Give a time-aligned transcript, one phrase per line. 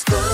[0.00, 0.29] School.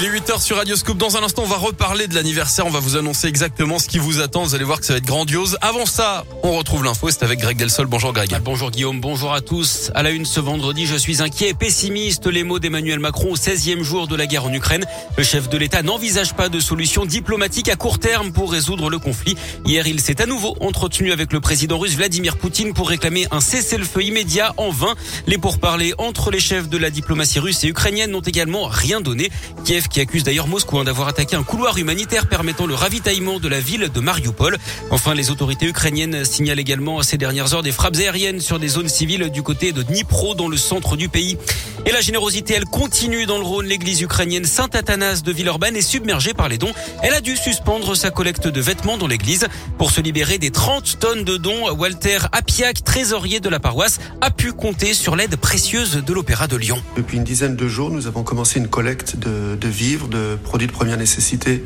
[0.00, 0.96] Il est 8h sur Radio Scoop.
[0.96, 2.64] Dans un instant, on va reparler de l'anniversaire.
[2.64, 4.44] On va vous annoncer exactement ce qui vous attend.
[4.44, 5.58] Vous allez voir que ça va être grandiose.
[5.60, 7.10] Avant ça, on retrouve l'info.
[7.10, 7.88] C'est avec Greg Delsol.
[7.88, 8.30] Bonjour Greg.
[8.32, 9.00] Ah, bonjour Guillaume.
[9.00, 9.90] Bonjour à tous.
[9.96, 12.28] À la une ce vendredi, je suis inquiet et pessimiste.
[12.28, 14.84] Les mots d'Emmanuel Macron au 16e jour de la guerre en Ukraine.
[15.16, 19.00] Le chef de l'État n'envisage pas de solution diplomatique à court terme pour résoudre le
[19.00, 19.34] conflit.
[19.66, 23.40] Hier, il s'est à nouveau entretenu avec le président russe Vladimir Poutine pour réclamer un
[23.40, 24.94] cessez-le-feu immédiat en vain.
[25.26, 29.32] Les pourparlers entre les chefs de la diplomatie russe et ukrainienne n'ont également rien donné.
[29.64, 33.60] Kiev qui accuse d'ailleurs Moscou d'avoir attaqué un couloir humanitaire permettant le ravitaillement de la
[33.60, 34.58] ville de Mariupol.
[34.90, 38.88] Enfin, les autorités ukrainiennes signalent également ces dernières heures des frappes aériennes sur des zones
[38.88, 41.38] civiles du côté de Dnipro dans le centre du pays.
[41.86, 43.66] Et la générosité, elle continue dans le Rhône.
[43.66, 46.72] L'église ukrainienne Saint-Athanas de Villeurbanne est submergée par les dons.
[47.02, 50.98] Elle a dû suspendre sa collecte de vêtements dans l'église pour se libérer des 30
[50.98, 51.70] tonnes de dons.
[51.70, 56.56] Walter Apiak, trésorier de la paroisse, a pu compter sur l'aide précieuse de l'Opéra de
[56.56, 56.82] Lyon.
[56.96, 60.72] Depuis une dizaine de jours, nous avons commencé une collecte de, de de produits de
[60.72, 61.64] première nécessité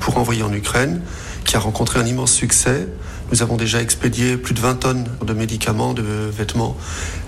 [0.00, 1.00] pour envoyer en Ukraine,
[1.44, 2.88] qui a rencontré un immense succès.
[3.30, 6.76] Nous avons déjà expédié plus de 20 tonnes de médicaments, de vêtements.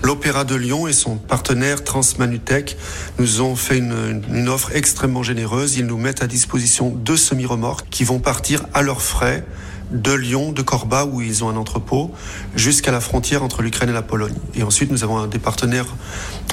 [0.03, 2.77] L'Opéra de Lyon et son partenaire Transmanutech
[3.17, 5.77] nous ont fait une, une offre extrêmement généreuse.
[5.77, 9.45] Ils nous mettent à disposition deux semi-remorques qui vont partir à leurs frais
[9.91, 12.11] de Lyon, de Corba, où ils ont un entrepôt,
[12.55, 14.35] jusqu'à la frontière entre l'Ukraine et la Pologne.
[14.55, 15.87] Et ensuite, nous avons des partenaires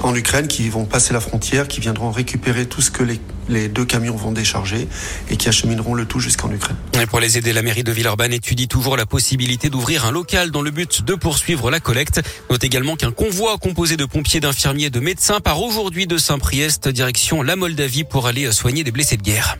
[0.02, 3.68] en Ukraine qui vont passer la frontière, qui viendront récupérer tout ce que les, les
[3.68, 4.88] deux camions vont décharger
[5.30, 6.76] et qui achemineront le tout jusqu'en Ukraine.
[7.00, 10.50] Et pour les aider, la mairie de Villeurbanne étudie toujours la possibilité d'ouvrir un local
[10.50, 12.20] dans le but de poursuivre la collecte.
[12.50, 16.88] Note également qu'un convoi composé de pompiers, d'infirmiers et de médecins part aujourd'hui de Saint-Priest,
[16.88, 19.56] direction la Moldavie pour aller soigner des blessés de guerre.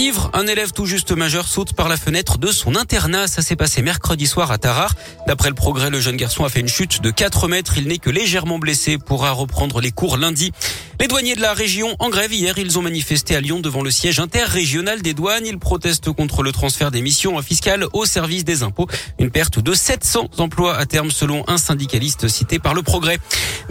[0.00, 3.26] Ivre, un élève tout juste majeur saute par la fenêtre de son internat.
[3.26, 4.94] Ça s'est passé mercredi soir à Tarare.
[5.26, 7.76] D'après le progrès, le jeune garçon a fait une chute de 4 mètres.
[7.76, 10.52] Il n'est que légèrement blessé, pourra reprendre les cours lundi.
[11.00, 13.90] Les douaniers de la région en grève hier, ils ont manifesté à Lyon devant le
[13.90, 15.46] siège interrégional des douanes.
[15.46, 18.86] Ils protestent contre le transfert des missions fiscales au service des impôts.
[19.18, 23.18] Une perte de 700 emplois à terme selon un syndicaliste cité par le progrès.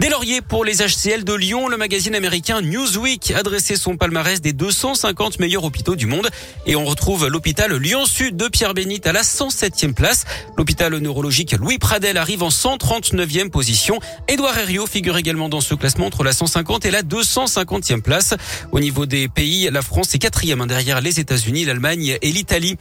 [0.00, 4.40] Des lauriers pour les HCL de Lyon, le magazine américain Newsweek a dressé son palmarès
[4.40, 6.30] des 250 meilleurs hôpitaux du monde.
[6.66, 10.24] Et on retrouve l'hôpital Lyon-Sud de Pierre-Bénite à la 107e place.
[10.58, 14.00] L'hôpital neurologique Louis Pradel arrive en 139e position.
[14.26, 18.34] Édouard Herriot figure également dans ce classement entre la 150 et la 250e place.
[18.72, 22.76] Au niveau des pays, la France est quatrième hein, derrière les États-Unis, l'Allemagne et l'Italie.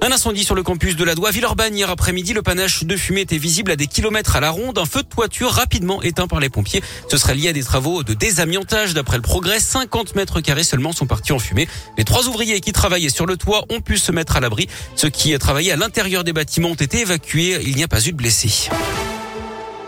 [0.00, 2.32] Un incendie sur le campus de la Doua Villeurbanne hier après-midi.
[2.32, 4.78] Le panache de fumée était visible à des kilomètres à la ronde.
[4.78, 6.82] Un feu de toiture rapidement éteint par les pompiers.
[7.08, 8.94] Ce serait lié à des travaux de désamiantage.
[8.94, 11.68] D'après le progrès, 50 mètres carrés seulement sont partis en fumée.
[11.98, 14.68] Les trois ouvriers qui travaillaient sur le toit ont pu se mettre à l'abri.
[14.96, 17.58] Ceux qui travaillaient à l'intérieur des bâtiments ont été évacués.
[17.62, 18.70] Il n'y a pas eu de blessés.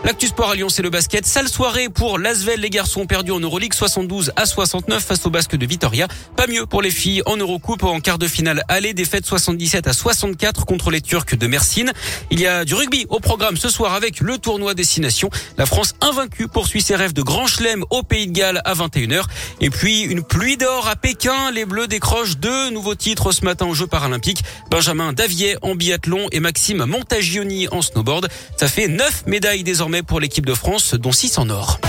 [0.05, 1.25] L'actu sport à Lyon, c'est le basket.
[1.25, 2.59] Sale soirée pour l'Asvel.
[2.59, 6.07] Les garçons perdus en Euroleague 72 à 69 face au basque de Vitoria.
[6.35, 8.93] Pas mieux pour les filles en Eurocoupe en quart de finale aller.
[8.93, 11.85] Défaite 77 à 64 contre les Turcs de Mersin.
[12.29, 15.31] Il y a du rugby au programme ce soir avec le tournoi Destination.
[15.57, 19.23] La France invaincue poursuit ses rêves de grand chelem au Pays de Galles à 21h.
[19.59, 21.49] Et puis une pluie d'or à Pékin.
[21.49, 24.43] Les Bleus décrochent deux nouveaux titres ce matin aux Jeux paralympiques.
[24.69, 28.27] Benjamin Davier en biathlon et Maxime Montagioni en snowboard.
[28.55, 31.79] Ça fait neuf médailles désormais pour l'équipe de France, dont 6 en or.